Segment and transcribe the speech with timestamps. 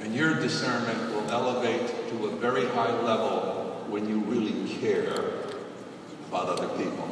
[0.00, 5.12] And your discernment will elevate to a very high level when you really care
[6.28, 7.08] about other people.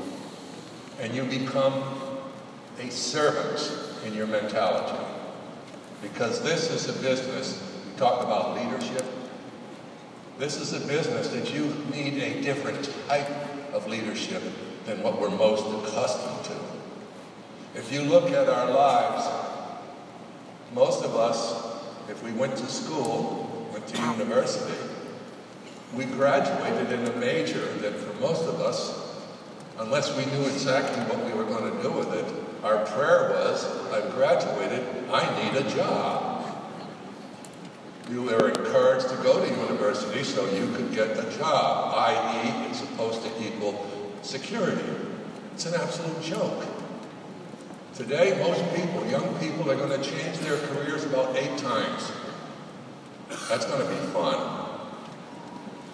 [1.00, 1.82] And you become
[2.78, 3.72] a servant
[4.06, 5.02] in your mentality.
[6.02, 9.04] Because this is a business, we talk about leadership.
[10.38, 13.28] This is a business that you need a different type
[13.72, 14.42] of leadership
[14.84, 17.78] than what we're most accustomed to.
[17.78, 19.26] If you look at our lives,
[20.74, 21.65] most of us,
[22.08, 24.78] if we went to school, went to university,
[25.94, 29.24] we graduated in a major that for most of us,
[29.78, 32.24] unless we knew exactly what we were going to do with it,
[32.64, 36.32] our prayer was, I've graduated, I need a job.
[38.10, 42.78] You were encouraged to go to university so you could get a job, i.e., it's
[42.78, 43.86] supposed to equal
[44.22, 44.84] security.
[45.54, 46.75] It's an absolute joke.
[47.96, 52.12] Today, most people, young people, are going to change their careers about eight times.
[53.48, 54.68] That's going to be fun.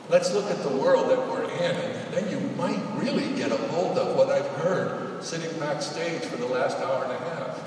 [0.08, 3.56] Let's look at the world that we're in, and then you might really get a
[3.56, 7.62] hold of what I've heard sitting backstage for the last hour and a half.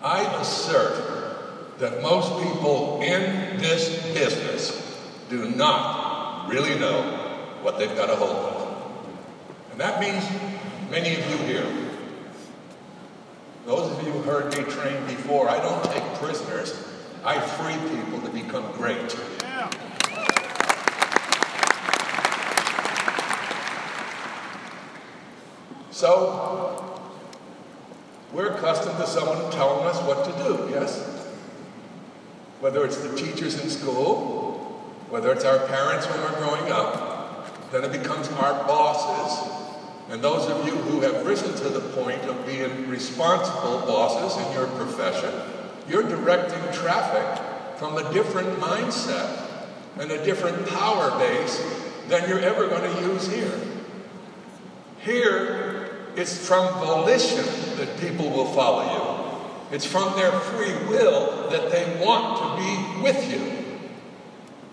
[0.00, 7.02] I assert that most people in this business do not really know
[7.62, 8.92] what they've got a hold of.
[9.72, 10.24] And that means
[10.88, 11.85] many of you here.
[13.66, 16.86] Those of you who heard me train before, I don't take prisoners.
[17.24, 19.10] I free people to become great.
[25.90, 27.00] So,
[28.32, 31.00] we're accustomed to someone telling us what to do, yes?
[32.60, 37.82] Whether it's the teachers in school, whether it's our parents when we're growing up, then
[37.82, 39.65] it becomes our bosses.
[40.08, 44.52] And those of you who have risen to the point of being responsible bosses in
[44.52, 45.32] your profession,
[45.88, 47.42] you're directing traffic
[47.78, 49.66] from a different mindset
[49.98, 51.60] and a different power base
[52.08, 53.60] than you're ever going to use here.
[55.00, 57.44] Here, it's from volition
[57.76, 59.74] that people will follow you.
[59.74, 63.52] It's from their free will that they want to be with you.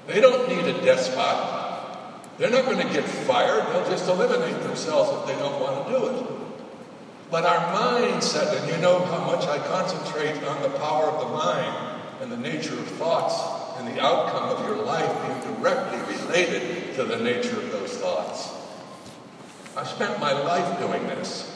[0.08, 1.63] They don't need a despot.
[2.38, 3.66] They're not going to get fired.
[3.68, 6.34] They'll just eliminate themselves if they don't want to do it.
[7.30, 11.34] But our mindset, and you know how much I concentrate on the power of the
[11.34, 16.96] mind and the nature of thoughts and the outcome of your life being directly related
[16.96, 18.50] to the nature of those thoughts.
[19.76, 21.50] I've spent my life doing this.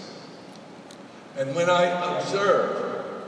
[1.38, 3.24] And when I observe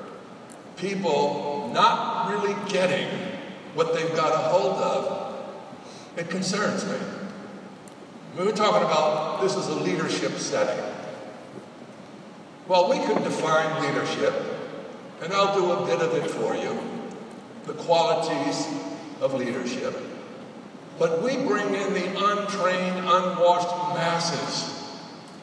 [0.78, 3.08] people not really getting
[3.76, 5.46] what they've got a hold of,
[6.18, 6.98] it concerns me.
[8.40, 10.82] We were talking about this is a leadership setting.
[12.70, 14.34] Well, we could define leadership,
[15.22, 16.80] and I'll do a bit of it for you
[17.66, 18.66] the qualities
[19.20, 19.94] of leadership.
[20.98, 24.90] But we bring in the untrained, unwashed masses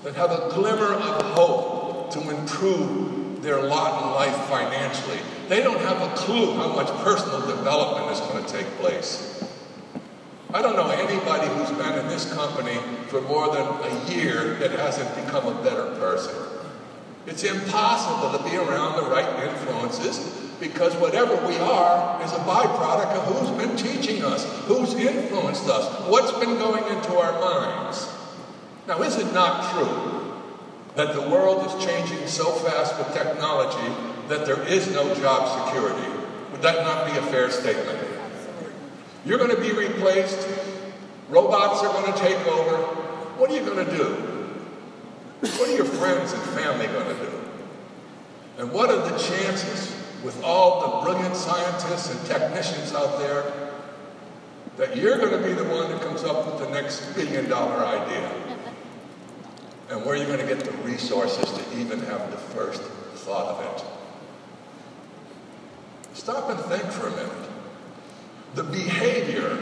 [0.02, 5.18] that have a glimmer of hope to improve their lot in life financially.
[5.50, 9.45] They don't have a clue how much personal development is going to take place.
[10.56, 12.78] I don't know anybody who's been in this company
[13.08, 16.34] for more than a year that hasn't become a better person.
[17.26, 20.18] It's impossible to be around the right influences
[20.58, 26.08] because whatever we are is a byproduct of who's been teaching us, who's influenced us,
[26.08, 28.08] what's been going into our minds.
[28.88, 30.40] Now, is it not true
[30.94, 33.94] that the world is changing so fast with technology
[34.28, 36.08] that there is no job security?
[36.50, 38.05] Would that not be a fair statement?
[39.26, 40.48] You're going to be replaced.
[41.28, 42.76] Robots are going to take over.
[43.36, 44.04] What are you going to do?
[45.40, 47.32] What are your friends and family going to do?
[48.58, 49.94] And what are the chances,
[50.24, 53.52] with all the brilliant scientists and technicians out there,
[54.76, 57.84] that you're going to be the one that comes up with the next billion dollar
[57.84, 58.30] idea?
[59.90, 63.46] And where are you going to get the resources to even have the first thought
[63.46, 63.84] of it?
[66.16, 67.45] Stop and think for a minute.
[68.54, 69.58] The behavior,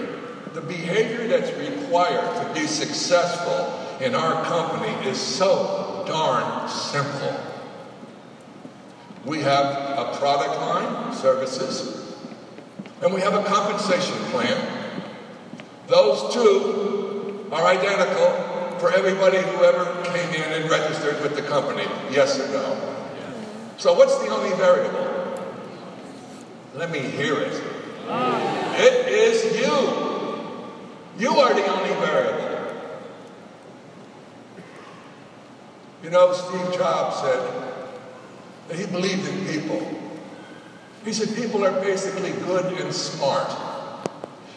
[0.53, 7.37] the behavior that's required to be successful in our company is so darn simple.
[9.25, 12.17] We have a product line, services,
[13.01, 15.01] and we have a compensation plan.
[15.87, 21.85] Those two are identical for everybody who ever came in and registered with the company?
[22.11, 22.97] Yes or no?
[23.79, 25.11] So what's the only variable?
[26.75, 27.74] Let me hear it.
[28.07, 30.05] It is you.
[31.19, 32.55] You are the only variable.
[36.03, 37.73] You know, Steve Jobs said
[38.69, 40.01] that he believed in people.
[41.05, 43.51] He said, people are basically good and smart.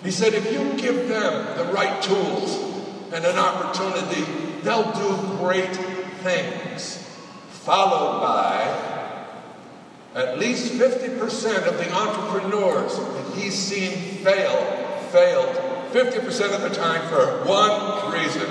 [0.03, 2.57] He said, if you give them the right tools
[3.13, 4.23] and an opportunity,
[4.61, 5.75] they'll do great
[6.23, 7.03] things.
[7.49, 8.86] Followed by
[10.17, 14.55] at least 50% of the entrepreneurs that he's seen fail,
[15.11, 15.55] failed
[15.93, 18.49] 50% of the time for one reason.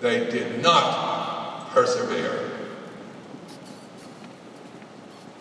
[0.00, 2.50] They did not persevere.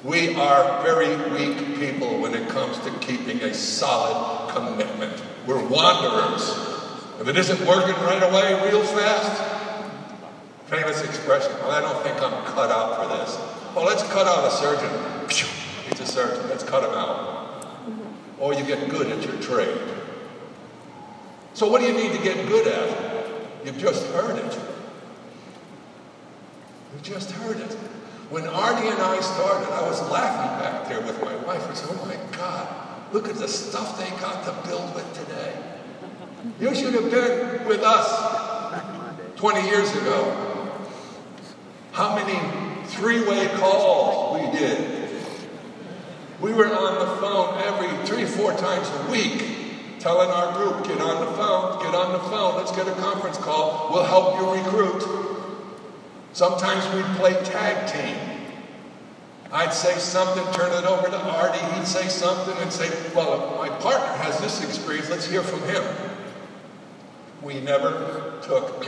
[0.03, 5.23] We are very weak people when it comes to keeping a solid commitment.
[5.47, 6.49] We're wanderers.
[7.21, 9.52] If it isn't working right away, real fast,
[10.73, 13.37] famous expression, well, I don't think I'm cut out for this.
[13.75, 14.89] Well, let's cut out a surgeon.
[15.29, 16.49] He's a surgeon.
[16.49, 17.67] Let's cut him out.
[18.39, 19.77] Or you get good at your trade.
[21.53, 23.65] So what do you need to get good at?
[23.65, 24.59] You've just heard it.
[26.91, 27.71] You've just heard it.
[28.31, 31.69] When Artie and I started, I was laughing back there with my wife.
[31.69, 35.53] I said, oh my God, look at the stuff they got to build with today.
[36.59, 40.52] You should have been with us 20 years ago.
[41.93, 45.09] How many three-way calls we did.
[46.41, 50.99] We were on the phone every three, four times a week telling our group, get
[50.99, 54.63] on the phone, get on the phone, let's get a conference call, we'll help you
[54.63, 55.01] recruit.
[56.33, 58.17] Sometimes we'd play tag team.
[59.51, 61.59] I'd say something, turn it over to Artie.
[61.75, 65.83] He'd say something and say, Well, my partner has this experience, let's hear from him.
[67.41, 68.85] We never took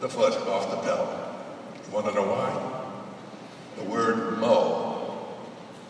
[0.00, 1.27] the foot off the pedal.
[1.92, 2.82] Want to know why?
[3.76, 5.28] The word mo.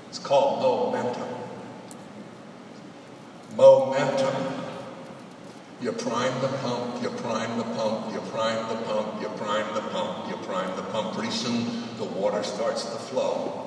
[0.09, 1.29] It's called momentum.
[3.56, 4.59] Momentum.
[5.81, 9.81] You prime the pump, you prime the pump, you prime the pump, you prime the
[9.81, 11.15] pump, you prime the pump.
[11.15, 11.65] Pretty soon
[11.99, 13.65] the water starts to flow.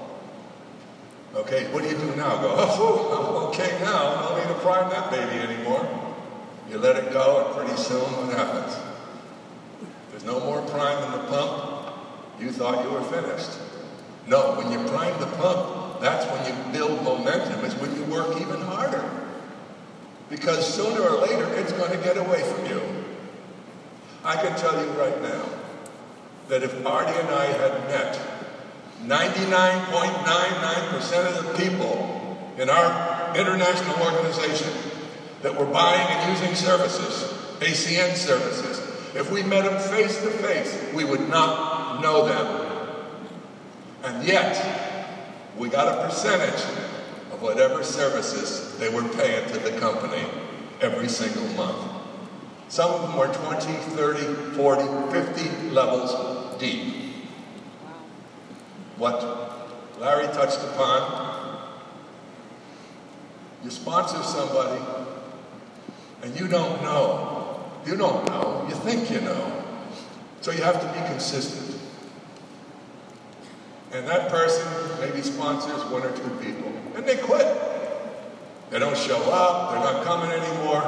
[1.34, 2.42] Okay, what do you do now?
[2.42, 4.16] Go, oh, I'm okay now.
[4.16, 5.88] I don't need to prime that baby anymore.
[6.70, 8.76] You let it go, and pretty soon what happens?
[10.10, 11.71] There's no more prime in the pump.
[12.42, 13.52] You thought you were finished.
[14.28, 18.42] No, when you prime the pump, that's when you build momentum, It's when you work
[18.42, 19.08] even harder.
[20.30, 22.82] Because sooner or later, it's going to get away from you.
[24.24, 25.46] I can tell you right now
[26.48, 28.20] that if Artie and I had met
[29.04, 32.18] 99.99% of the people
[32.58, 34.74] in our international organization
[35.42, 38.80] that were buying and using services, ACN services,
[39.16, 41.71] if we met them face to face, we would not
[42.02, 43.08] know them.
[44.04, 46.64] And yet, we got a percentage
[47.32, 50.26] of whatever services they were paying to the company
[50.82, 51.90] every single month.
[52.68, 56.94] Some of them were 20, 30, 40, 50 levels deep.
[58.98, 61.60] What Larry touched upon,
[63.64, 64.82] you sponsor somebody
[66.24, 67.60] and you don't know.
[67.86, 68.66] You don't know.
[68.70, 69.64] You think you know.
[70.42, 71.81] So you have to be consistent.
[73.94, 74.66] And that person
[75.00, 76.72] maybe sponsors one or two people.
[76.96, 77.46] And they quit.
[78.72, 80.82] They don't show up, they're not coming anymore.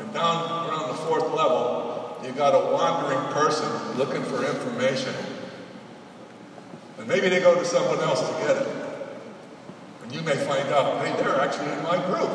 [0.00, 5.14] And down around the fourth level, you got a wandering person looking for information.
[6.98, 8.68] And maybe they go to someone else to get it.
[10.02, 12.30] And you may find out, hey, they're actually in my group.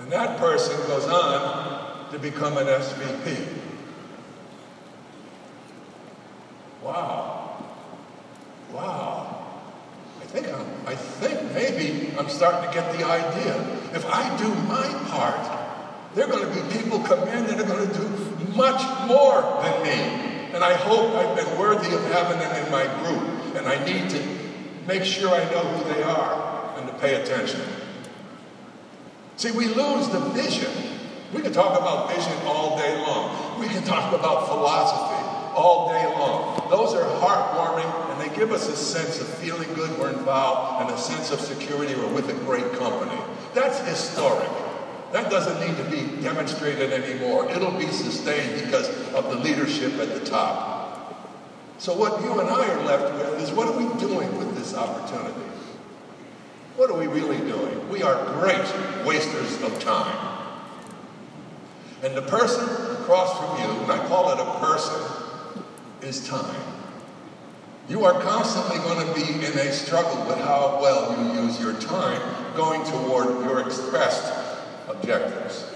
[0.00, 3.46] And that person goes on to become an SVP.
[6.82, 7.64] Wow.
[8.72, 9.46] Wow.
[10.20, 13.54] I think I'm, I think maybe I'm starting to get the idea.
[13.92, 17.64] If I do my part, there are going to be people come in that are
[17.64, 20.52] going to do much more than me.
[20.54, 23.56] And I hope I've been worthy of having them in my group.
[23.56, 24.22] And I need to
[24.86, 27.60] make sure I know who they are and to pay attention.
[29.36, 30.72] See, we lose the vision.
[31.34, 33.60] We can talk about vision all day long.
[33.60, 36.68] We can talk about philosophy all day long.
[36.70, 40.90] Those are heartwarming and they give us a sense of feeling good we're involved and
[40.90, 43.18] a sense of security we're with a great company.
[43.54, 44.50] That's historic.
[45.12, 47.50] That doesn't need to be demonstrated anymore.
[47.50, 50.76] It'll be sustained because of the leadership at the top.
[51.78, 54.74] So what you and I are left with is what are we doing with this
[54.74, 55.40] opportunity?
[56.76, 57.88] What are we really doing?
[57.88, 58.66] We are great
[59.06, 60.34] wasters of time.
[62.02, 62.64] And the person
[62.96, 65.00] across from you, and I call it a person,
[66.02, 66.75] is time.
[67.88, 71.74] You are constantly going to be in a struggle with how well you use your
[71.74, 72.20] time
[72.56, 74.32] going toward your expressed
[74.88, 75.70] objectives.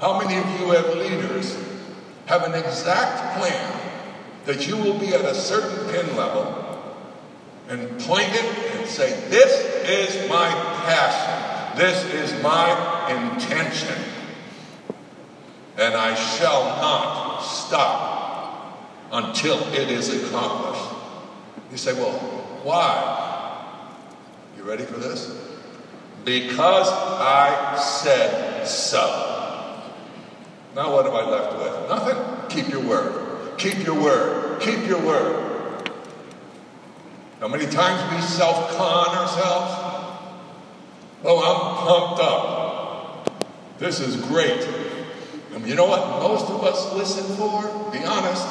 [0.00, 1.56] How many of you have leaders
[2.26, 3.80] have an exact plan
[4.46, 6.64] that you will be at a certain pin level
[7.68, 9.52] and point it and say, This
[9.88, 10.48] is my
[10.84, 11.78] passion.
[11.78, 13.96] This is my intention.
[15.78, 18.15] And I shall not stop
[19.12, 20.94] until it is accomplished.
[21.70, 22.18] You say, Well,
[22.62, 23.22] why?
[24.56, 25.42] You ready for this?
[26.24, 29.36] Because I said so.
[30.74, 31.88] Now, what am I left with?
[31.88, 32.48] Nothing.
[32.50, 33.58] Keep your word.
[33.58, 34.60] Keep your word.
[34.60, 35.90] Keep your word.
[37.40, 39.86] How many times we self con ourselves?
[41.24, 43.78] Oh, I'm pumped up.
[43.78, 44.66] This is great.
[45.54, 47.62] And you know what most of us listen for?
[47.90, 48.46] Be honest.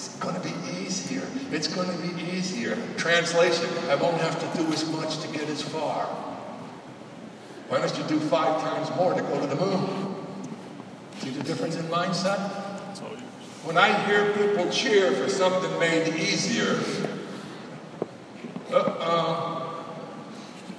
[0.00, 1.22] It's going to be easier.
[1.52, 2.78] It's going to be easier.
[2.96, 6.06] Translation I won't have to do as much to get as far.
[7.68, 10.16] Why don't you do five times more to go to the moon?
[11.18, 12.38] See the difference in mindset?
[13.62, 16.80] When I hear people cheer for something made easier,
[18.72, 19.60] uh-uh,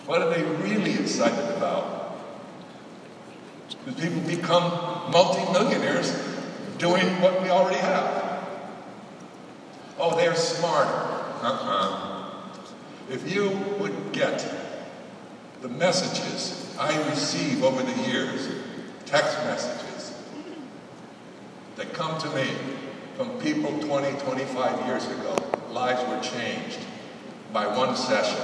[0.08, 2.18] what are they really excited about?
[3.86, 6.12] Because people become multimillionaires
[6.80, 8.21] doing what we already have?
[10.04, 10.90] Oh, they're smarter.
[11.44, 12.32] Uh-uh.
[13.12, 14.44] If you would get
[15.62, 18.50] the messages I receive over the years,
[19.06, 20.20] text messages,
[21.76, 22.48] that come to me
[23.16, 25.36] from people 20, 25 years ago,
[25.70, 26.80] lives were changed
[27.54, 28.42] by one session,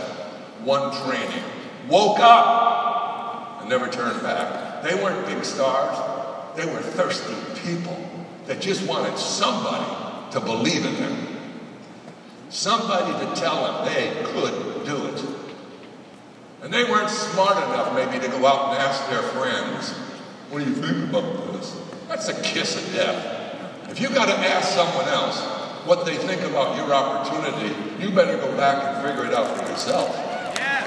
[0.63, 1.43] one training.
[1.89, 4.83] Woke up and never turned back.
[4.83, 5.97] They weren't big stars.
[6.55, 7.33] They were thirsty
[7.67, 7.97] people
[8.45, 11.26] that just wanted somebody to believe in them.
[12.49, 15.23] Somebody to tell them they could do it.
[16.63, 19.91] And they weren't smart enough maybe to go out and ask their friends,
[20.49, 21.75] what do you think about this?
[22.07, 23.89] That's a kiss of death.
[23.89, 25.39] If you got to ask someone else
[25.85, 29.69] what they think about your opportunity, you better go back and figure it out for
[29.69, 30.09] yourself.
[30.15, 30.85] Yeah.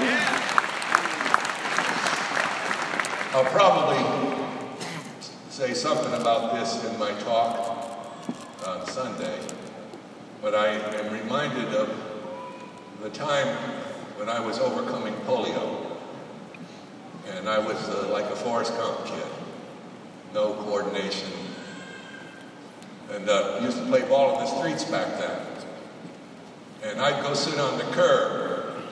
[0.00, 0.32] Yeah.
[3.34, 4.02] I'll probably
[5.48, 7.78] say something about this in my talk
[8.66, 9.38] on Sunday,
[10.42, 11.88] but I am reminded of
[13.00, 13.46] the time
[14.18, 15.86] when I was overcoming polio.
[17.28, 19.24] And I was uh, like a Forrest Gump kid.
[20.34, 21.28] No coordination.
[23.12, 25.46] And uh, used to play ball in the streets back then.
[26.82, 28.82] And I'd go sit on the curb.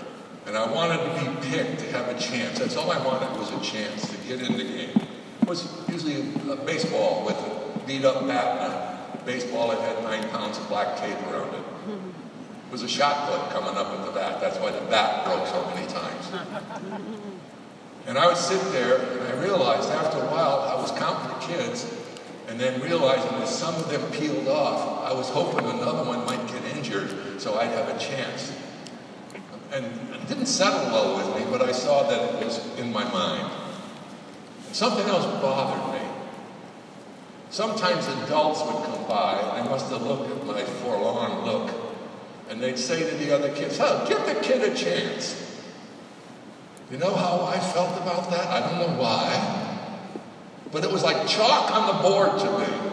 [0.47, 2.61] And I wanted to be picked to have a chance.
[2.61, 5.07] That's all I wanted was a chance to get in the game.
[5.43, 8.90] It was usually a, baseball with a beat up bat
[9.25, 11.65] baseball that had nine pounds of black tape around it.
[12.71, 14.41] It was a shot put coming up at the bat.
[14.41, 16.31] That's why the bat broke so many times.
[18.07, 21.47] And I would sit there and I realized after a while I was counting the
[21.47, 21.93] kids
[22.49, 25.09] and then realizing that some of them peeled off.
[25.09, 28.53] I was hoping another one might get injured so I'd have a chance.
[29.73, 33.05] And it didn't settle well with me, but I saw that it was in my
[33.05, 33.53] mind.
[34.67, 36.00] And something else bothered me.
[37.51, 41.75] Sometimes adults would come by, and I must have looked at my forlorn look,
[42.49, 45.35] and they'd say to the other kids, oh, give the kid a chance.
[46.93, 48.47] You know how I felt about that?
[48.47, 49.67] I don't know why.
[50.71, 52.91] But it was like chalk on the board to me.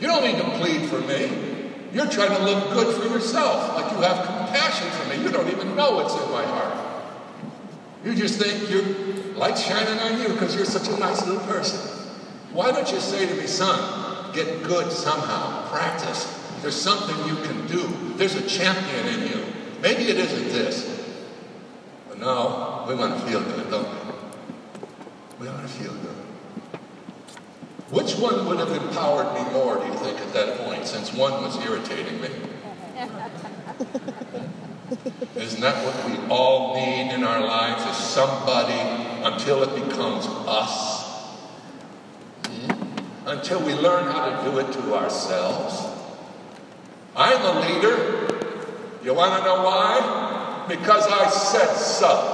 [0.00, 1.72] You don't need to plead for me.
[1.92, 5.24] You're trying to look good for yourself, like you have compassion for me.
[5.24, 6.74] You don't even know what's in my heart.
[8.04, 8.82] You just think your
[9.34, 12.03] light's shining on you because you're such a nice little person.
[12.54, 16.24] Why don't you say to me, son, get good somehow, practice.
[16.62, 17.82] There's something you can do.
[18.16, 19.44] There's a champion in you.
[19.82, 20.88] Maybe it isn't this.
[22.08, 23.96] But no, we want to feel good, don't we?
[25.40, 26.14] We want to feel good.
[27.90, 31.32] Which one would have empowered me more, do you think, at that point, since one
[31.42, 32.28] was irritating me?
[35.34, 37.84] Isn't that what we all need in our lives?
[37.84, 38.78] Is somebody
[39.24, 41.03] until it becomes us?
[43.34, 45.90] Until we learn how to do it to ourselves?
[47.16, 48.28] I'm a leader.
[49.02, 50.66] You want to know why?
[50.68, 52.30] Because I said so.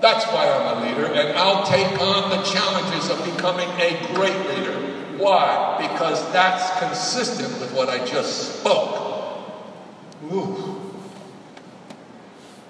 [0.00, 4.38] That's why I'm a leader, and I'll take on the challenges of becoming a great
[4.46, 4.78] leader.
[5.18, 5.76] Why?
[5.90, 9.50] Because that's consistent with what I just spoke.
[10.32, 10.92] Ooh.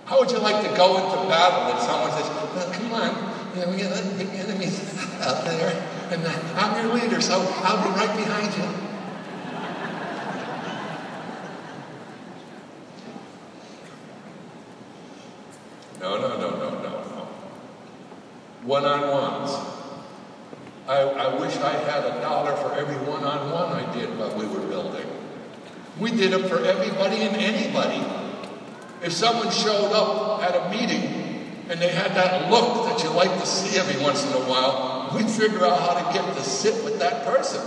[0.07, 3.61] How would you like to go into battle and someone says, well, come on, you
[3.61, 4.81] know, we got the enemies
[5.21, 8.89] out there, and I'm your leader, so I'll be right behind you.
[16.01, 17.29] No, no, no, no, no, no.
[18.65, 19.51] One-on-ones.
[20.87, 24.67] I, I wish I had a dollar for every one-on-one I did while we were
[24.67, 25.07] building.
[25.99, 28.03] We did it for everybody and anybody.
[29.03, 33.39] If someone showed up at a meeting and they had that look that you like
[33.39, 36.85] to see every once in a while, we'd figure out how to get to sit
[36.85, 37.63] with that person.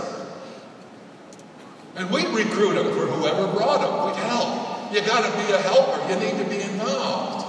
[1.96, 4.06] And we'd recruit them for whoever brought them.
[4.06, 4.92] We'd help.
[4.92, 6.12] You got to be a helper.
[6.12, 7.46] You need to be involved.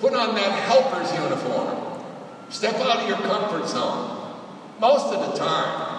[0.00, 2.02] Put on that helper's uniform.
[2.50, 4.14] Step out of your comfort zone.
[4.80, 5.98] Most of the time,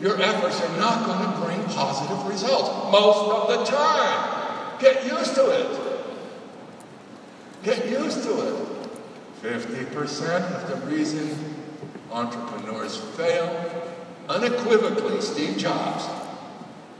[0.00, 2.68] your efforts are not going to bring positive results.
[2.90, 4.78] Most of the time.
[4.80, 5.80] Get used to it.
[7.62, 8.79] Get used to it.
[9.42, 11.54] 50% of the reason
[12.12, 13.88] entrepreneurs fail,
[14.28, 16.04] unequivocally, Steve Jobs,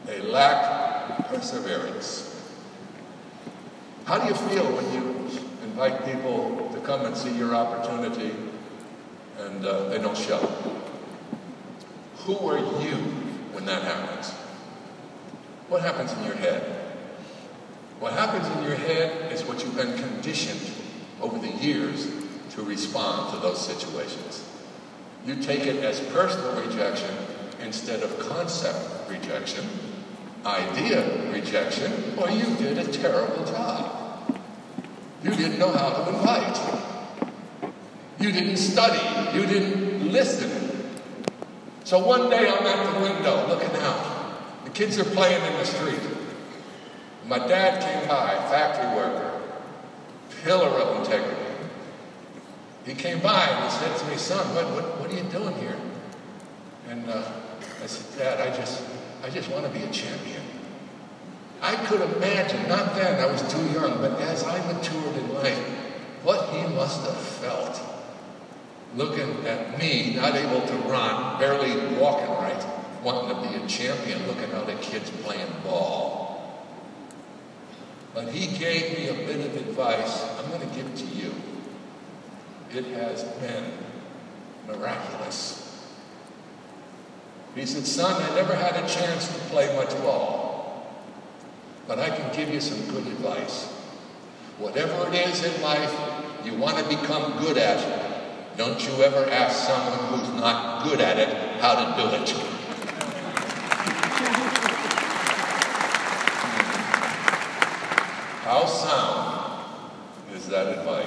[0.07, 2.27] they lack perseverance.
[4.07, 5.29] How do you feel when you
[5.65, 8.35] invite people to come and see your opportunity
[9.39, 10.39] and uh, they don't show?
[12.21, 12.97] Who are you
[13.53, 14.31] when that happens?
[15.69, 16.63] What happens in your head?
[17.99, 20.61] What happens in your head is what you've been conditioned
[21.21, 22.20] over the years
[22.51, 24.45] to respond to those situations.
[25.25, 27.15] You take it as personal rejection
[27.63, 29.67] instead of concept rejection,
[30.45, 34.41] idea rejection, or you did a terrible job.
[35.23, 37.73] You didn't know how to invite.
[38.19, 39.37] You didn't study.
[39.39, 40.51] You didn't listen.
[41.85, 44.65] So one day I'm at the window looking out.
[44.65, 46.01] The kids are playing in the street.
[47.27, 49.41] My dad came by, factory worker,
[50.43, 51.40] pillar of integrity.
[52.85, 55.55] He came by and he said to me, son, what, what, what are you doing
[55.57, 55.77] here?
[56.89, 57.23] And uh,
[57.83, 58.83] I said, Dad, I just,
[59.23, 60.43] I just want to be a champion.
[61.63, 65.59] I could imagine, not then, I was too young, but as I matured in life,
[66.23, 67.81] what he must have felt
[68.97, 72.65] looking at me, not able to run, barely walking right,
[73.03, 76.67] wanting to be a champion, looking at the kids playing ball.
[78.15, 81.33] But he gave me a bit of advice I'm going to give it to you.
[82.73, 83.65] It has been
[84.69, 85.67] miraculous.
[87.57, 90.87] He said, Son, I never had a chance to play much ball,
[91.89, 93.67] but I can give you some good advice.
[94.59, 95.93] Whatever it is in life
[96.45, 101.19] you want to become good at, don't you ever ask someone who's not good at
[101.19, 101.29] it
[101.61, 102.31] how to do it.
[108.45, 109.65] How sound
[110.35, 111.00] is that advice?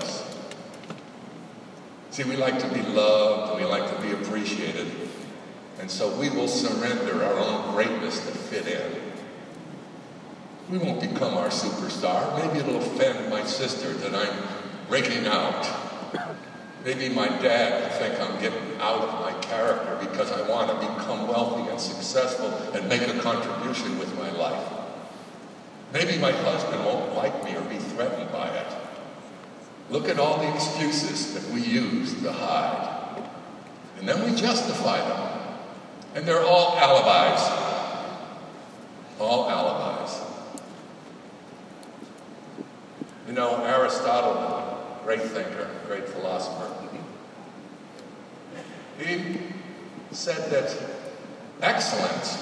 [2.13, 4.85] See, we like to be loved we like to be appreciated.
[5.79, 9.01] And so we will surrender our own greatness to fit in.
[10.69, 12.37] We won't become our superstar.
[12.37, 14.43] Maybe it'll offend my sister that I'm
[14.89, 15.67] breaking out.
[16.85, 20.75] Maybe my dad will think I'm getting out of my character because I want to
[20.75, 24.71] become wealthy and successful and make a contribution with my life.
[25.91, 28.82] Maybe my husband won't like me or be threatened by it.
[29.89, 33.23] Look at all the excuses that we use to hide.
[33.99, 35.57] And then we justify them.
[36.15, 37.41] And they're all alibis.
[39.19, 40.21] All alibis.
[43.27, 46.73] You know, Aristotle, great thinker, great philosopher,
[48.99, 49.37] he
[50.11, 50.77] said that
[51.61, 52.37] excellence,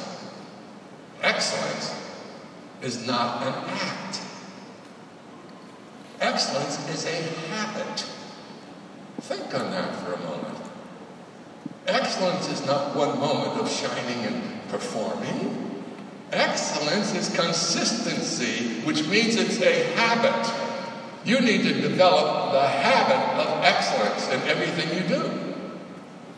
[1.22, 1.96] excellence
[2.82, 4.22] is not an act.
[6.32, 8.06] Excellence is a habit.
[9.20, 10.58] Think on that for a moment.
[11.88, 15.84] Excellence is not one moment of shining and performing.
[16.32, 20.50] Excellence is consistency, which means it's a habit.
[21.26, 25.30] You need to develop the habit of excellence in everything you do.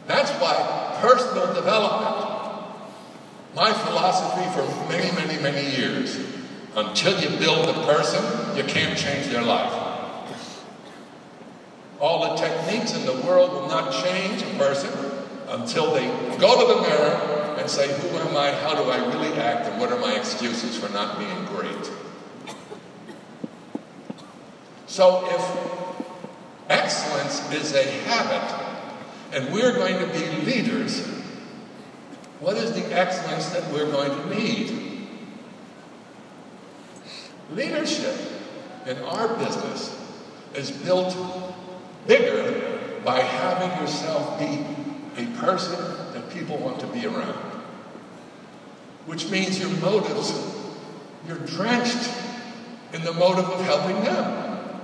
[0.07, 2.65] That's why personal development,
[3.55, 6.17] my philosophy for many, many, many years,
[6.75, 9.81] until you build a person, you can't change their life.
[12.03, 14.91] All the techniques in the world will not change a person
[15.47, 16.05] until they
[16.37, 18.51] go to the mirror and say, Who am I?
[18.51, 19.69] How do I really act?
[19.69, 21.91] And what are my excuses for not being great?
[24.85, 28.65] So, if excellence is a habit
[29.31, 31.07] and we're going to be leaders,
[32.41, 35.07] what is the excellence that we're going to need?
[37.53, 38.17] Leadership
[38.87, 39.97] in our business
[40.53, 41.15] is built
[42.07, 44.65] bigger by having yourself be
[45.17, 45.79] a person
[46.13, 47.51] that people want to be around.
[49.05, 50.33] Which means your motives,
[51.27, 52.09] you're drenched
[52.93, 54.81] in the motive of helping them.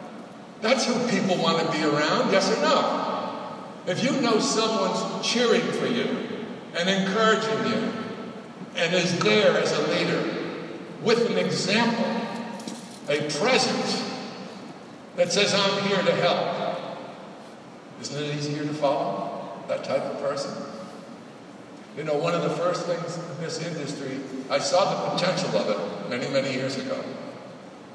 [0.62, 3.06] That's who people want to be around, yes or no?
[3.88, 6.28] If you know someone's cheering for you
[6.76, 7.94] and encouraging you
[8.76, 10.24] and is there as a leader
[11.02, 12.06] with an example
[13.10, 14.06] a presence
[15.16, 16.59] that says, I'm here to help.
[18.02, 20.52] Isn't it easier to follow that type of person?
[21.98, 25.70] You know, one of the first things in this industry, I saw the potential of
[25.70, 27.04] it many, many years ago.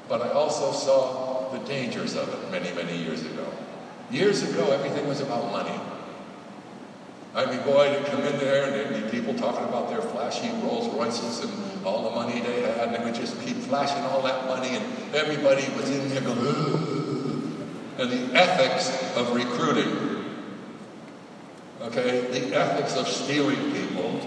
[0.07, 3.47] But I also saw the dangers of it many, many years ago.
[4.11, 5.79] Years ago, everything was about money.
[7.33, 10.49] I mean, boy, to come in there and there'd be people talking about their flashy
[10.61, 14.21] Rolls Royces and all the money they had, and they would just keep flashing all
[14.21, 16.84] that money, and everybody was in there going.
[17.97, 20.25] And the ethics of recruiting,
[21.81, 24.19] okay, the ethics of stealing people,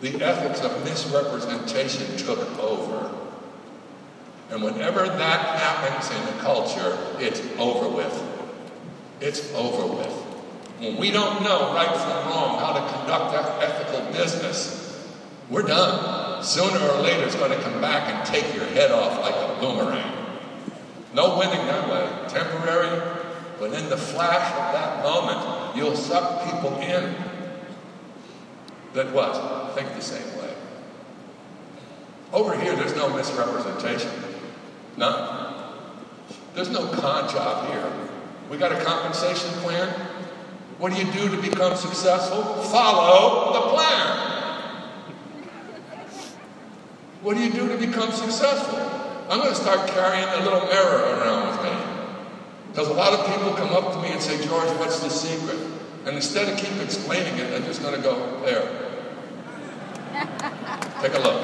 [0.00, 3.14] the ethics of misrepresentation took over.
[4.50, 8.22] And whenever that happens in a culture, it's over with.
[9.20, 10.12] It's over with.
[10.80, 15.08] When we don't know right from wrong, how to conduct ethical business,
[15.48, 16.42] we're done.
[16.42, 19.60] Sooner or later, it's going to come back and take your head off like a
[19.60, 20.23] boomerang.
[21.14, 22.28] No winning that way.
[22.28, 23.00] Temporary,
[23.60, 27.14] but in the flash of that moment, you'll suck people in
[28.94, 29.74] that what?
[29.74, 30.54] Think the same way.
[32.32, 34.10] Over here, there's no misrepresentation.
[34.96, 35.54] None.
[36.54, 37.92] There's no con job here.
[38.50, 39.88] We got a compensation plan.
[40.78, 42.42] What do you do to become successful?
[42.64, 44.34] Follow the plan.
[47.22, 49.03] What do you do to become successful?
[49.28, 51.94] I'm going to start carrying a little mirror around with me.
[52.70, 55.58] Because a lot of people come up to me and say, George, what's the secret?
[56.04, 58.68] And instead of keep explaining it, I'm just going to go, there.
[61.00, 61.42] Take a look.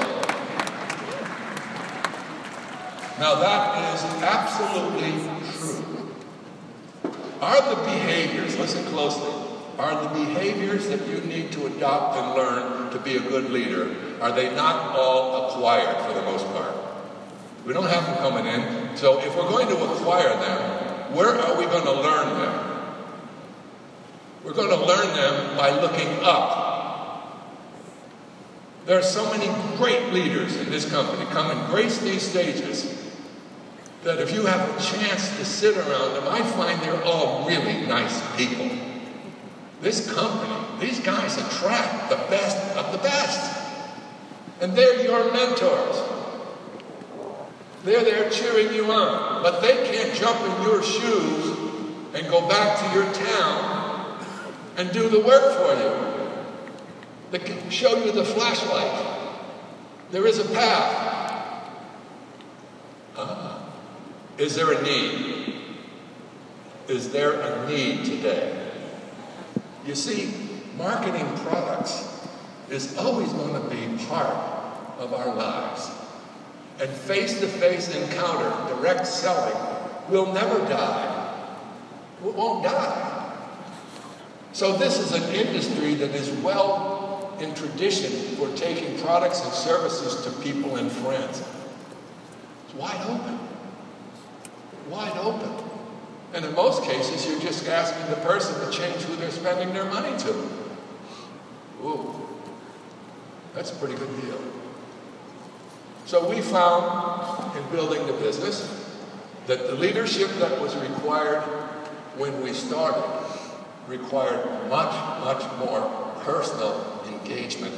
[3.18, 5.12] Now that is absolutely
[5.52, 6.10] true.
[7.40, 9.32] Are the behaviors, listen closely,
[9.78, 13.94] are the behaviors that you need to adopt and learn to be a good leader,
[14.20, 16.79] are they not all acquired for the most part?
[17.66, 18.96] We don't have them coming in.
[18.96, 22.70] So if we're going to acquire them, where are we going to learn them?
[24.44, 26.70] We're going to learn them by looking up.
[28.86, 29.46] There are so many
[29.76, 32.96] great leaders in this company come and grace these stages
[34.02, 37.86] that if you have a chance to sit around them, I find they're all really
[37.86, 38.70] nice people.
[39.82, 43.58] This company, these guys attract the best of the best.
[44.60, 45.96] And they're your mentors.
[47.84, 49.42] They're there cheering you on.
[49.42, 51.56] But they can't jump in your shoes
[52.14, 54.26] and go back to your town
[54.76, 56.10] and do the work for you.
[57.30, 59.18] They can show you the flashlight.
[60.10, 61.70] There is a path.
[63.16, 63.60] Uh,
[64.38, 65.54] is there a need?
[66.88, 68.72] Is there a need today?
[69.86, 70.34] You see,
[70.76, 72.26] marketing products
[72.68, 74.34] is always going to be part
[74.98, 75.90] of our lives.
[76.80, 79.56] And face to face encounter, direct selling,
[80.08, 81.34] will never die.
[82.24, 83.36] It won't die.
[84.52, 90.24] So, this is an industry that is well in tradition for taking products and services
[90.24, 91.42] to people and friends.
[92.64, 93.38] It's wide open.
[94.88, 95.70] Wide open.
[96.32, 99.86] And in most cases, you're just asking the person to change who they're spending their
[99.86, 100.30] money to.
[101.82, 102.14] Ooh,
[103.54, 104.40] that's a pretty good deal.
[106.10, 108.68] So we found in building the business
[109.46, 111.40] that the leadership that was required
[112.16, 113.04] when we started
[113.86, 115.82] required much, much more
[116.24, 117.76] personal engagement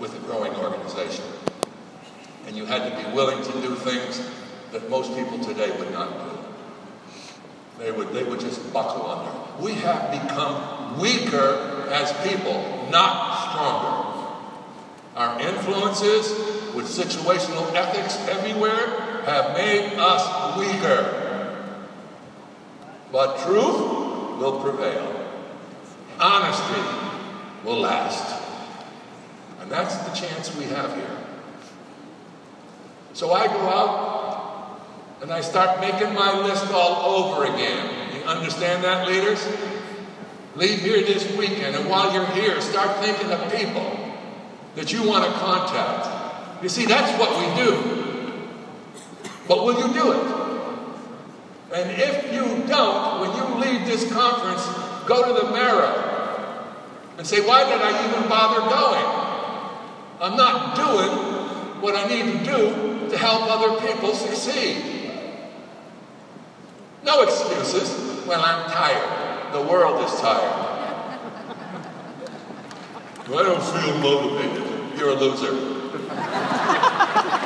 [0.00, 1.24] with a growing organization.
[2.48, 4.28] And you had to be willing to do things
[4.72, 6.38] that most people today would not do.
[7.78, 9.62] They would, they would just buckle under.
[9.62, 14.08] We have become weaker as people, not stronger.
[15.14, 21.84] Our influences with situational ethics everywhere have made us weaker.
[23.10, 25.14] But truth will prevail.
[26.20, 26.82] Honesty
[27.64, 28.42] will last.
[29.60, 31.18] And that's the chance we have here.
[33.12, 34.80] So I go out
[35.22, 38.14] and I start making my list all over again.
[38.14, 39.44] You understand that, leaders?
[40.54, 43.96] Leave here this weekend, and while you're here, start thinking of people
[44.74, 46.17] that you want to contact.
[46.62, 47.70] You see, that's what we do.
[49.46, 50.26] But will you do it?
[51.72, 54.66] And if you don't, when you leave this conference,
[55.06, 55.92] go to the mirror
[57.16, 59.06] and say, Why did I even bother going?
[60.20, 61.10] I'm not doing
[61.80, 65.12] what I need to do to help other people succeed.
[67.04, 68.26] No excuses.
[68.26, 69.52] Well, I'm tired.
[69.52, 70.42] The world is tired.
[73.28, 74.64] I don't feel motivated.
[74.98, 75.77] You're a loser.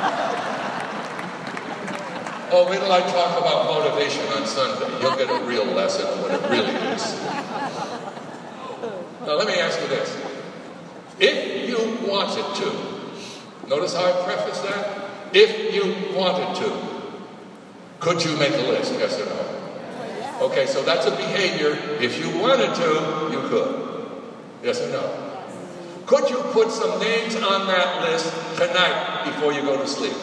[2.55, 4.85] Oh, wait till I talk about motivation on Sunday.
[5.01, 7.19] You'll get a real lesson on what it really is.
[9.25, 10.15] Now, let me ask you this.
[11.19, 15.09] If you wanted to, notice how I preface that?
[15.33, 16.71] If you wanted to,
[17.99, 18.93] could you make a list?
[18.99, 19.39] Yes or no?
[20.39, 21.71] Oh, okay, so that's a behavior.
[21.99, 24.19] If you wanted to, you could.
[24.61, 25.32] Yes or no?
[26.05, 30.13] Could you put some names on that list tonight before you go to sleep?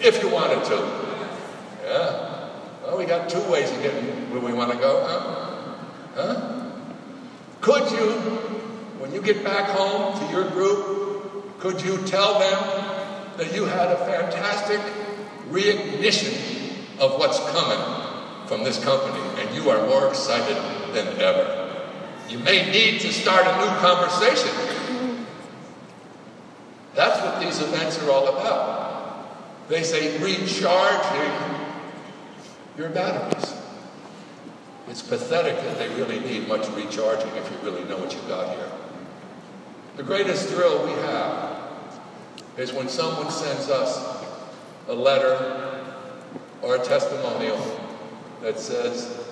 [0.00, 1.08] If you wanted to.
[1.84, 2.50] Yeah.
[2.82, 5.58] Well, we got two ways of getting where we want to go, huh?
[6.14, 6.70] Huh?
[7.60, 8.12] Could you,
[9.00, 13.88] when you get back home to your group, could you tell them that you had
[13.88, 14.80] a fantastic
[15.50, 16.32] reignition
[17.00, 20.56] of what's coming from this company and you are more excited
[20.94, 21.74] than ever?
[22.28, 24.67] You may need to start a new conversation.
[26.98, 29.68] That's what these events are all about.
[29.68, 31.32] They say recharging
[32.76, 33.54] your batteries.
[34.88, 38.48] It's pathetic that they really need much recharging if you really know what you've got
[38.56, 38.68] here.
[39.96, 41.60] The greatest thrill we have
[42.56, 44.26] is when someone sends us
[44.88, 45.86] a letter
[46.62, 47.60] or a testimonial
[48.42, 49.24] that says,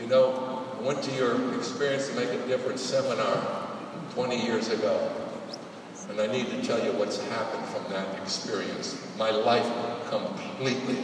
[0.00, 3.66] you know, I went to your Experience to Make a Difference seminar
[4.14, 5.27] 20 years ago,
[6.08, 8.96] and I need to tell you what's happened from that experience.
[9.18, 9.66] My life
[10.08, 10.98] completely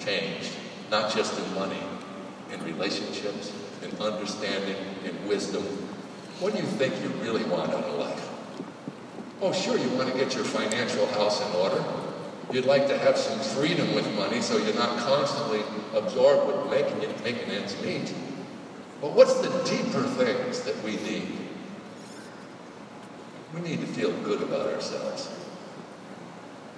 [0.00, 0.52] changed
[0.90, 1.82] not just in money,
[2.52, 5.62] in relationships, in understanding, in wisdom.
[6.40, 8.28] What do you think you really want out of life?
[9.40, 11.84] Oh, sure, you want to get your financial house in order.
[12.50, 15.60] You'd like to have some freedom with money so you're not constantly
[15.94, 18.12] absorbed with making it, making ends meet.
[19.00, 21.47] But what's the deeper things that we need?
[23.54, 25.30] We need to feel good about ourselves.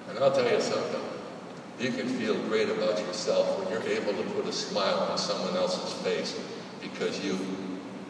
[0.09, 1.01] And I'll tell you something.
[1.81, 5.57] You can feel great about yourself when you're able to put a smile on someone
[5.57, 6.39] else's face
[6.83, 7.39] because you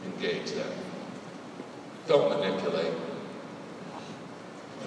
[0.04, 0.72] engage them.
[2.08, 2.92] Don't manipulate.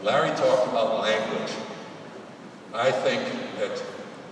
[0.03, 1.53] Larry talked about language.
[2.73, 3.23] I think
[3.59, 3.81] that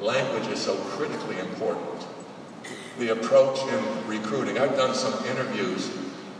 [0.01, 2.05] language is so critically important.
[2.99, 4.57] The approach in recruiting.
[4.57, 5.89] I've done some interviews,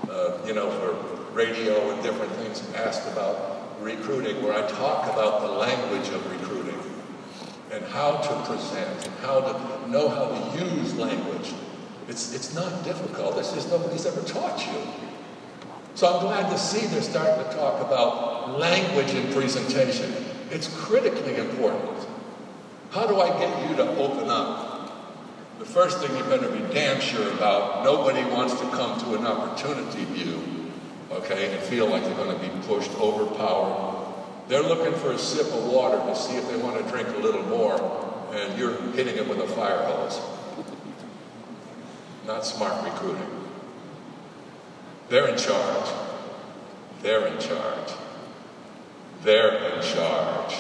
[0.09, 5.41] uh, you know, for radio and different things asked about recruiting where I talk about
[5.41, 6.79] the language of recruiting
[7.71, 11.53] and how to present and how to know how to use language.
[12.07, 13.37] It's, it's not difficult.
[13.37, 14.73] It's just nobody's ever taught you.
[15.95, 20.13] So I'm glad to see they're starting to talk about language in presentation.
[20.49, 22.07] It's critically important.
[22.91, 24.71] How do I get you to open up?
[25.59, 29.25] The first thing you better be damn sure about, nobody wants to come to an
[29.25, 30.60] opportunity view,
[31.11, 34.01] okay, and feel like they're going to be pushed, overpowered,
[34.47, 37.19] they're looking for a sip of water to see if they want to drink a
[37.19, 40.19] little more, and you're hitting them with a fire hose.
[42.25, 43.27] Not smart recruiting.
[45.09, 45.89] They're in charge.
[47.01, 47.91] They're in charge.
[49.23, 50.53] They're in charge.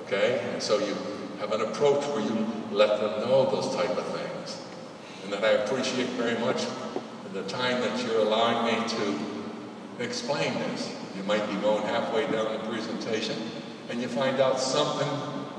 [0.00, 0.40] Okay?
[0.52, 0.96] And so you
[1.38, 4.60] have an approach where you let them know those type of things.
[5.24, 6.64] And that I appreciate very much
[7.32, 9.18] the time that you're allowing me to
[10.04, 10.94] explain this.
[11.16, 13.36] You might be going halfway down the presentation
[13.88, 15.08] and you find out something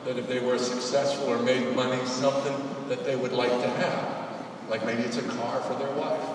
[0.05, 2.55] that if they were successful or made money, something
[2.89, 4.35] that they would like to have.
[4.69, 6.25] Like maybe it's a car for their wife.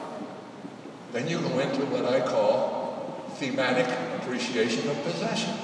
[1.13, 3.87] Then you go into what I call thematic
[4.21, 5.55] appreciation of possession.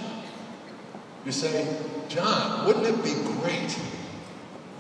[1.26, 1.76] You say,
[2.08, 3.78] John, wouldn't it be great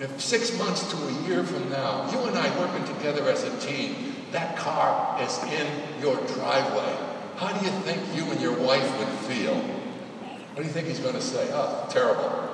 [0.00, 3.58] if six months to a year from now, you and I working together as a
[3.60, 5.66] team, that car is in
[6.00, 9.54] your driveway how do you think you and your wife would feel?
[9.54, 11.50] What do you think he's going to say?
[11.52, 12.48] Oh, terrible.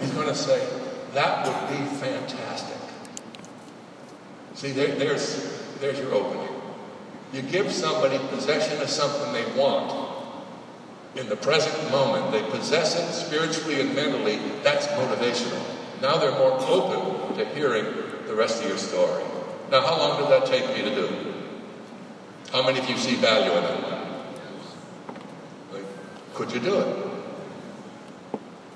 [0.00, 0.64] He's going to say,
[1.12, 2.76] that would be fantastic.
[4.54, 6.48] See, there, there's, there's your opening.
[7.32, 10.04] You give somebody possession of something they want.
[11.16, 14.38] In the present moment, they possess it spiritually and mentally.
[14.62, 15.75] That's motivational.
[16.02, 17.84] Now they're more open to hearing
[18.26, 19.24] the rest of your story.
[19.70, 21.08] Now, how long did that take me to do?
[22.52, 23.84] How many of you see value in it?
[25.72, 25.84] Like,
[26.34, 26.96] could you do it?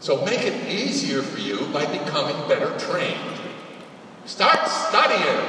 [0.00, 3.38] So make it easier for you by becoming better trained.
[4.24, 5.44] Start studying.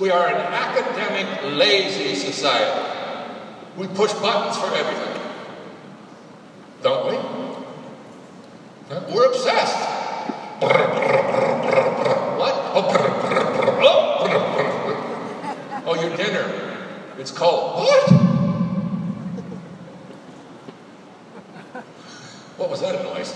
[0.00, 2.92] We are an academic, lazy society.
[3.76, 5.20] We push buttons for everything.
[6.82, 7.16] Don't we?
[9.12, 9.95] We're obsessed.
[10.58, 10.72] What?
[15.88, 16.46] Oh, your dinner.
[17.18, 17.80] It's cold.
[17.80, 18.10] What?
[22.56, 23.34] What was that noise?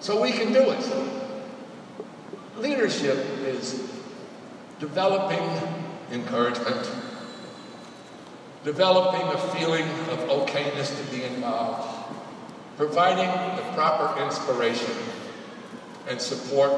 [0.00, 0.84] So we can do it.
[2.58, 3.88] Leadership is
[4.78, 5.48] developing
[6.10, 6.90] encouragement,
[8.64, 11.93] developing a feeling of okayness to be involved,
[12.76, 14.92] providing the proper inspiration
[16.08, 16.72] and support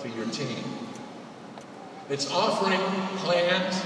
[0.00, 0.64] to your team.
[2.08, 2.80] It's offering
[3.18, 3.82] plans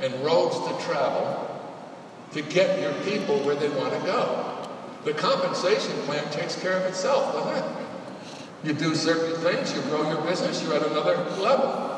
[0.00, 1.46] and roads to travel
[2.32, 4.68] to get your people where they want to go.
[5.04, 7.86] The compensation plan takes care of itself, doesn't it?
[8.62, 11.96] You do certain things, you grow your business, you're at another level.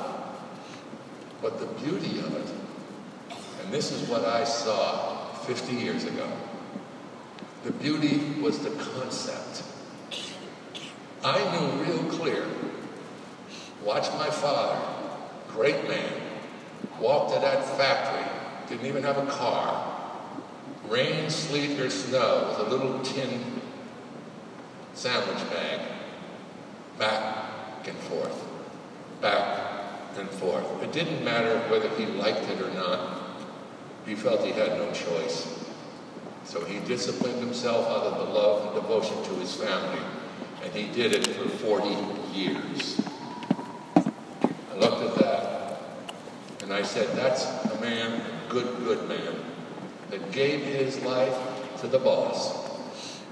[1.40, 2.54] But the beauty of it,
[3.62, 6.30] and this is what I saw 50 years ago,
[7.64, 9.62] the beauty was the concept.
[11.24, 12.44] I knew real clear.
[13.84, 14.80] Watch my father,
[15.48, 16.12] great man,
[17.00, 18.28] walk to that factory,
[18.68, 19.88] didn't even have a car.
[20.88, 23.60] Rain, sleet, or snow, with a little tin
[24.94, 25.80] sandwich bag,
[26.98, 28.44] back and forth,
[29.20, 29.60] back
[30.16, 30.82] and forth.
[30.82, 33.20] It didn't matter whether he liked it or not.
[34.06, 35.62] He felt he had no choice.
[36.44, 40.02] So he disciplined himself out of the love and devotion to his family,
[40.62, 41.88] and he did it for 40
[42.36, 43.00] years.
[43.96, 45.80] I looked at that,
[46.62, 49.36] and I said, that's a man, good, good man,
[50.10, 51.36] that gave his life
[51.80, 52.68] to the boss,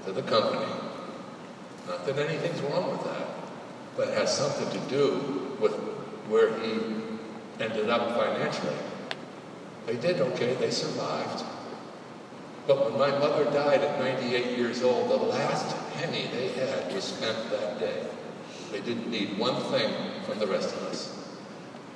[0.05, 0.71] to the company.
[1.87, 3.27] Not that anything's wrong with that,
[3.95, 5.73] but it has something to do with
[6.27, 6.79] where he
[7.59, 8.75] ended up financially.
[9.85, 11.43] They did okay, they survived.
[12.71, 17.03] But when my mother died at 98 years old, the last penny they had was
[17.03, 18.07] spent that day.
[18.71, 21.13] They didn't need one thing from the rest of us.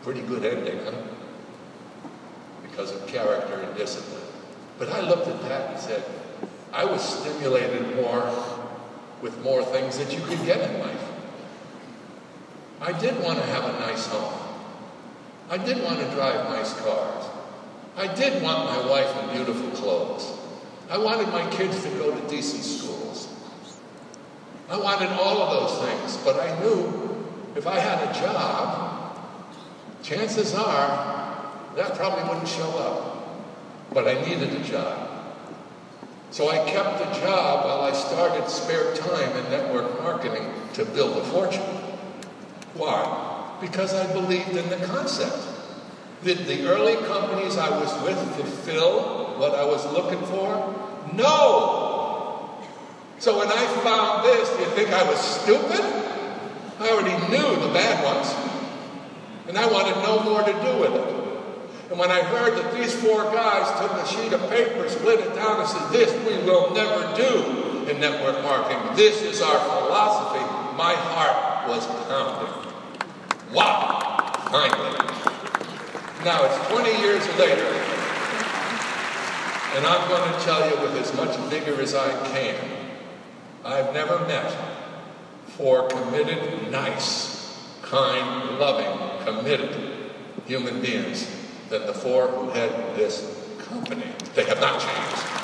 [0.04, 1.02] Pretty good ending, huh?
[2.62, 4.22] Because of character and discipline.
[4.78, 6.04] But I looked at that and said,
[6.74, 8.30] I was stimulated more
[9.22, 11.10] with more things that you could get in life.
[12.82, 14.42] I did want to have a nice home.
[15.50, 17.24] I did want to drive nice cars.
[17.96, 20.42] I did want my wife in beautiful clothes.
[20.90, 23.28] I wanted my kids to go to decent schools.
[24.70, 29.18] I wanted all of those things, but I knew if I had a job,
[30.04, 31.16] chances are
[31.76, 33.12] that probably wouldn't show up.
[33.94, 35.10] But I needed a job.
[36.32, 41.18] So I kept the job while I started spare time in network marketing to build
[41.18, 41.62] a fortune.
[42.74, 43.58] Why?
[43.62, 45.38] Because I believed in the concept.
[46.24, 50.74] Did the early companies I was with fulfill what I was looking for?
[51.14, 52.60] No!
[53.20, 55.82] So when I found this, do you think I was stupid?
[56.80, 58.34] I already knew the bad ones.
[59.48, 61.16] And I wanted no more to do with it.
[61.90, 65.36] And when I heard that these four guys took a sheet of paper, split it
[65.36, 68.96] down, and said, This we will never do in network marketing.
[68.96, 70.44] This is our philosophy.
[70.76, 72.72] My heart was pounding.
[73.54, 74.32] Wow!
[74.52, 74.98] Finally.
[76.26, 77.95] Now it's 20 years later,
[79.76, 82.56] and I'm going to tell you with as much vigor as I can,
[83.66, 84.56] I've never met
[85.48, 90.14] four committed, nice, kind, loving, committed
[90.46, 91.30] human beings
[91.70, 94.06] than the four who head this company.
[94.34, 95.36] They have not changed.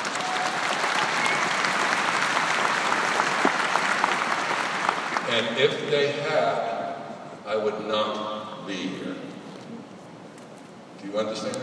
[5.29, 6.95] And if they had,
[7.45, 9.15] I would not be here.
[11.01, 11.57] Do you understand?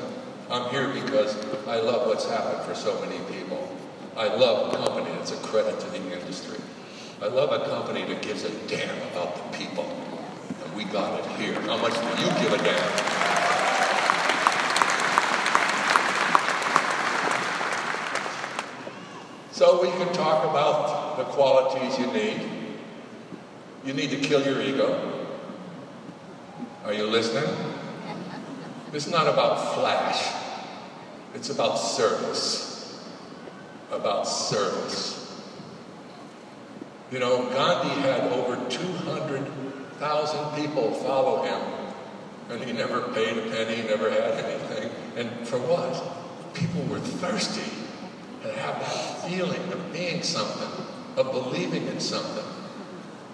[0.51, 3.77] I'm here because I love what's happened for so many people.
[4.17, 6.59] I love a company that's a credit to the industry.
[7.21, 9.85] I love a company that gives a damn about the people.
[10.65, 11.61] And we got it here.
[11.63, 13.19] How much do you give a damn?
[19.53, 22.41] So we can talk about the qualities you need.
[23.85, 25.27] You need to kill your ego.
[26.87, 27.53] Are you listening?
[28.95, 30.38] It's not about flash.
[31.35, 33.05] It's about service.
[33.91, 35.19] About service.
[37.11, 41.61] You know, Gandhi had over 200,000 people follow him,
[42.51, 44.91] and he never paid a penny, never had anything.
[45.17, 46.55] And for what?
[46.55, 47.73] People were thirsty
[48.43, 50.85] and have that feeling of being something,
[51.17, 52.45] of believing in something,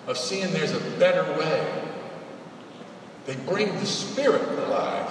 [0.06, 1.82] of seeing there's a better way.
[3.26, 5.10] They bring the spirit alive.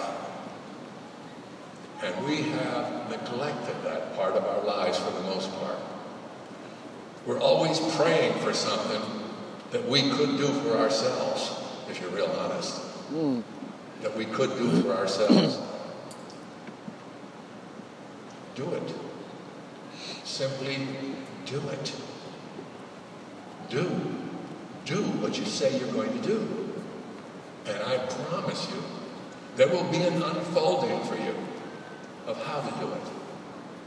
[2.04, 5.78] And we have neglected that part of our lives for the most part.
[7.26, 9.02] We're always praying for something
[9.72, 11.56] that we could do for ourselves,
[11.90, 12.82] if you're real honest.
[13.14, 13.42] Mm.
[14.02, 15.58] That we could do for ourselves.
[18.56, 18.94] do it.
[20.26, 20.86] Simply
[21.46, 21.96] do it.
[23.70, 23.90] Do.
[24.84, 26.74] Do what you say you're going to do.
[27.66, 28.84] And I promise you,
[29.56, 31.34] there will be an unfolding for you
[32.28, 33.02] of how to do it.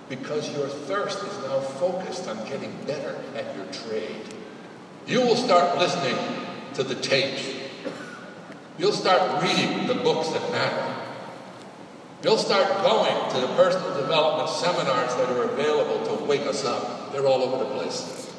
[0.09, 4.22] Because your thirst is now focused on getting better at your trade.
[5.07, 6.16] You will start listening
[6.74, 7.45] to the tapes.
[8.78, 10.95] You'll start reading the books that matter.
[12.22, 17.12] You'll start going to the personal development seminars that are available to wake us up.
[17.12, 18.32] They're all over the place.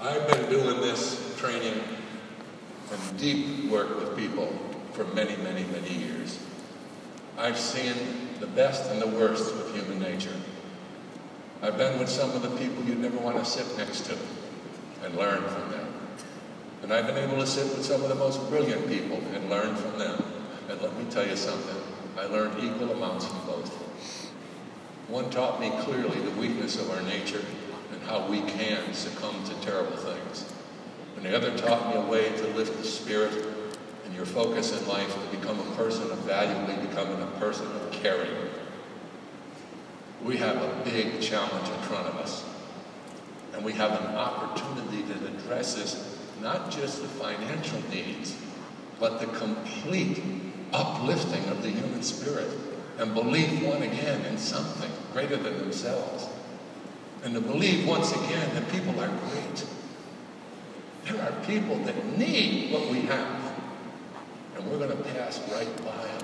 [0.00, 1.80] I've been doing this training
[2.90, 4.52] and deep work with people
[4.92, 6.38] for many, many, many years.
[7.42, 7.92] I've seen
[8.38, 10.36] the best and the worst of human nature.
[11.60, 14.16] I've been with some of the people you'd never want to sit next to
[15.02, 15.92] and learn from them.
[16.82, 19.74] And I've been able to sit with some of the most brilliant people and learn
[19.74, 20.22] from them.
[20.68, 21.74] And let me tell you something,
[22.16, 23.74] I learned equal amounts from both.
[25.08, 27.44] One taught me clearly the weakness of our nature
[27.92, 30.48] and how we can succumb to terrible things.
[31.16, 33.51] And the other taught me a way to lift the spirit
[34.12, 37.90] and your focus in life to become a person of value, becoming a person of
[37.92, 38.30] caring.
[40.22, 42.44] We have a big challenge in front of us.
[43.54, 48.36] And we have an opportunity that addresses not just the financial needs,
[49.00, 50.22] but the complete
[50.74, 52.50] uplifting of the human spirit
[52.98, 56.28] and belief one again in something greater than themselves.
[57.24, 59.66] And to believe once again that people are great.
[61.06, 63.41] There are people that need what we have.
[64.56, 66.22] And we're going to pass right by them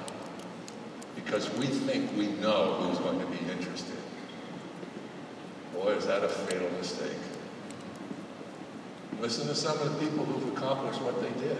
[1.14, 3.96] because we think we know who's going to be interested.
[5.74, 7.12] Boy, is that a fatal mistake.
[9.20, 11.58] Listen to some of the people who've accomplished what they did.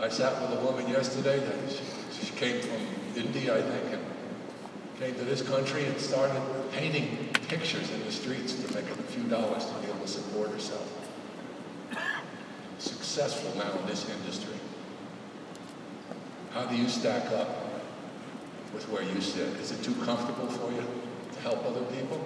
[0.00, 2.80] I sat with a woman yesterday that she, she came from
[3.16, 4.04] India, I think, and
[4.98, 6.40] came to this country and started
[6.72, 10.50] painting pictures in the streets to make a few dollars to be able to support
[10.50, 10.86] herself.
[12.78, 14.55] Successful now in this industry.
[16.56, 17.48] How do you stack up
[18.72, 19.46] with where you sit?
[19.60, 20.82] Is it too comfortable for you
[21.32, 22.18] to help other people?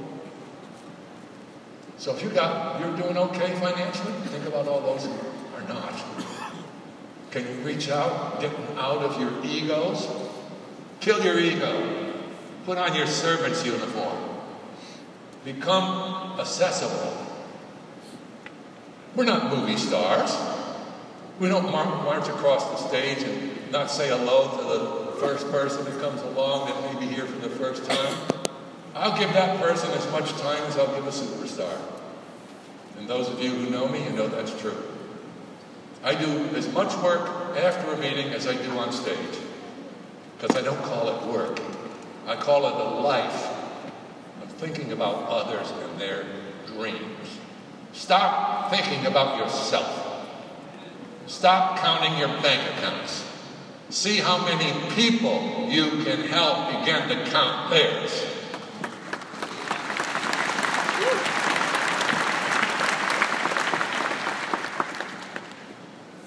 [1.99, 5.13] So if you got, you're doing okay financially, think about all those who
[5.57, 6.01] are not.
[7.33, 10.07] Can you reach out, get out of your egos?
[11.01, 12.15] Kill your ego.
[12.67, 14.17] Put on your servant's uniform.
[15.45, 17.27] Become accessible.
[19.17, 20.37] We're not movie stars.
[21.41, 26.01] We don't march across the stage and not say hello to the first person that
[26.01, 28.17] comes along that may be here for the first time.
[28.95, 31.77] I'll give that person as much time as I'll give a superstar.
[32.99, 34.77] And those of you who know me, you know that's true.
[36.03, 39.39] I do as much work after a meeting as I do on stage.
[40.39, 41.61] Because I don't call it work.
[42.27, 43.49] I call it a life
[44.43, 46.25] of thinking about others and their
[46.67, 47.39] dreams.
[47.93, 50.27] Stop thinking about yourself.
[51.27, 53.30] Stop counting your bank accounts.
[53.91, 58.25] See how many people you can help begin to count theirs.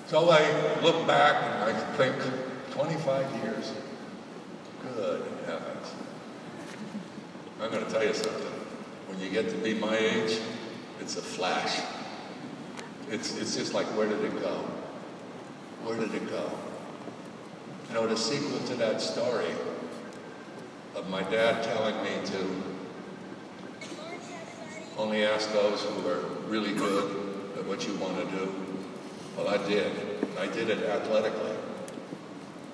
[0.08, 2.16] So I look back and I think
[2.72, 3.72] 25 years.
[4.82, 5.92] Good heavens.
[7.62, 8.52] I'm going to tell you something.
[9.08, 10.38] When you get to be my age,
[11.00, 11.80] it's a flash.
[13.10, 14.66] It's, it's just like, where did it go?
[15.86, 16.52] Where did it go?
[17.94, 19.52] You know, the sequel to that story
[20.96, 22.48] of my dad telling me to
[24.98, 27.12] only ask those who are really good
[27.56, 28.52] at what you want to do.
[29.38, 29.92] Well, I did.
[30.40, 31.52] I did it athletically.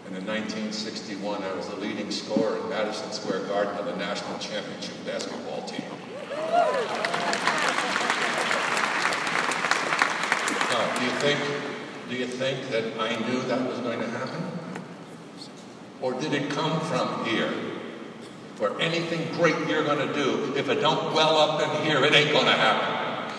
[0.08, 4.40] And in 1961, I was the leading scorer in Madison Square Garden of the national
[4.40, 5.84] championship basketball team.
[10.72, 11.40] Now, do you think,
[12.08, 14.49] do you think that I knew that was going to happen?
[16.02, 17.52] Or did it come from here?
[18.56, 22.14] For anything great you're going to do, if it don't well up in here, it
[22.14, 23.34] ain't going to happen.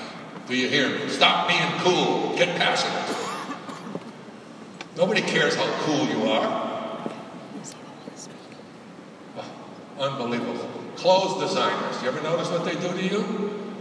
[0.47, 1.09] Do you hear me?
[1.09, 2.37] Stop being cool.
[2.37, 3.17] Get passionate.
[4.97, 7.11] Nobody cares how cool you are.
[9.37, 9.51] Oh,
[9.99, 10.69] unbelievable.
[10.97, 12.03] Clothes designers.
[12.03, 13.75] You ever notice what they do to you?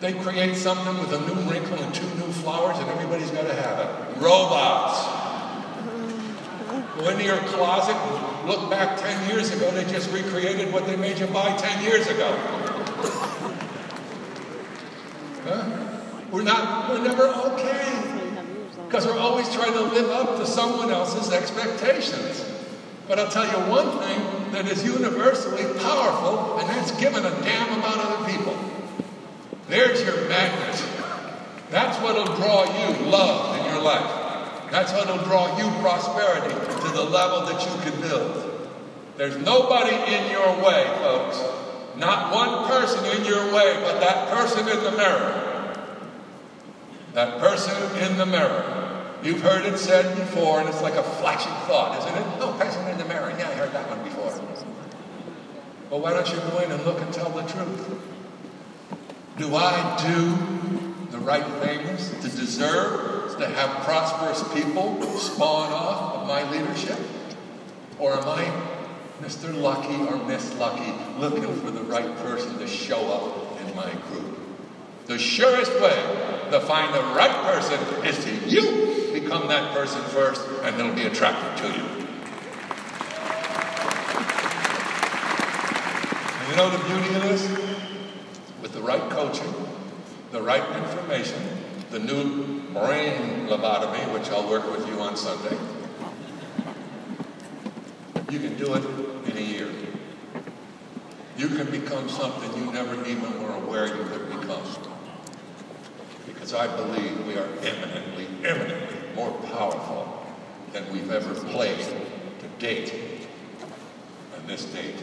[0.00, 3.54] They create something with a new wrinkle and two new flowers, and everybody's got to
[3.54, 4.20] have it.
[4.20, 5.21] Robots.
[7.02, 7.96] Your closet,
[8.46, 12.06] look back 10 years ago, they just recreated what they made you buy 10 years
[12.06, 12.32] ago.
[15.44, 15.98] Huh?
[16.30, 18.22] We're not, we're never okay.
[18.86, 22.44] Because we're always trying to live up to someone else's expectations.
[23.08, 27.78] But I'll tell you one thing that is universally powerful, and that's giving a damn
[27.78, 28.56] about other people.
[29.68, 30.84] There's your magnet.
[31.70, 34.70] That's what'll draw you love in your life.
[34.70, 38.68] That's what'll draw you prosperity to the level that you can build.
[39.16, 41.40] There's nobody in your way, folks.
[41.96, 45.76] Not one person in your way, but that person in the mirror.
[47.12, 48.82] That person in the mirror.
[49.22, 52.26] You've heard it said before, and it's like a flashing thought, isn't it?
[52.40, 53.30] Oh, person in the mirror.
[53.38, 54.32] Yeah, I heard that one before.
[55.90, 58.00] Well, why don't you go in and look and tell the truth?
[59.36, 60.71] Do I do
[61.22, 66.98] right things to deserve to have prosperous people spawn off of my leadership?
[67.98, 68.44] Or am I
[69.20, 69.54] Mr.
[69.54, 74.38] Lucky or Miss Lucky looking for the right person to show up in my group?
[75.06, 80.46] The surest way to find the right person is to you become that person first,
[80.62, 81.84] and they'll be attracted to you.
[86.50, 87.72] You know the beauty of this?
[88.62, 89.52] with the right coaching,
[90.32, 91.40] the right information,
[91.90, 95.58] the new brain lobotomy, which I'll work with you on Sunday,
[98.30, 98.84] you can do it
[99.30, 99.68] in a year.
[101.36, 104.62] You can become something you never even were aware you could become.
[106.26, 110.26] Because I believe we are eminently, eminently more powerful
[110.72, 113.26] than we've ever played to date
[114.34, 114.96] on this date.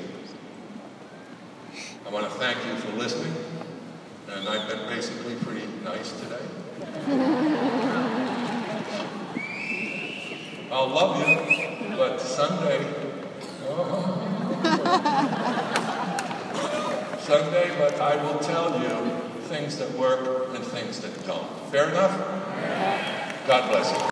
[2.05, 3.33] I want to thank you for listening,
[4.31, 6.43] and I've been basically pretty nice today.
[10.71, 12.85] I'll love you, but Sunday,
[13.67, 14.15] oh,
[17.21, 19.15] Sunday, but I will tell you
[19.47, 21.47] things that work and things that don't.
[21.71, 22.15] Fair enough?
[23.47, 23.99] God bless you.